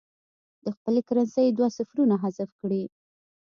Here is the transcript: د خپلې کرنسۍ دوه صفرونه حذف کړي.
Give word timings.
د 0.63 0.65
خپلې 0.75 1.01
کرنسۍ 1.07 1.47
دوه 1.57 1.69
صفرونه 1.77 2.15
حذف 2.23 2.49
کړي. 2.61 2.83